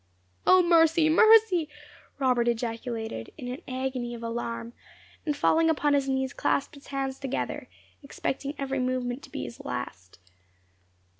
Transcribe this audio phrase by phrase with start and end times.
[0.47, 1.09] "O mercy!
[1.09, 1.69] mercy!"
[2.17, 4.73] Robert ejaculated, in an agony of alarm,
[5.27, 7.69] and falling upon his knees clasped his hands together,
[8.01, 10.17] expecting every moment to be his last.